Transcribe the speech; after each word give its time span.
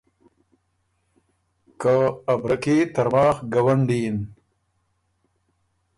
که 1.81 1.93
ا 2.31 2.33
برکي 2.41 2.77
ترماخ 2.93 3.37
ګونډی 3.53 3.99
یِن۔ 4.03 4.17